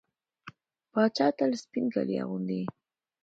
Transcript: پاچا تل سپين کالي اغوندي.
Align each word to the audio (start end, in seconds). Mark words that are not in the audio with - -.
پاچا 0.91 1.27
تل 1.37 1.51
سپين 1.61 1.85
کالي 1.93 2.15
اغوندي. 2.23 2.61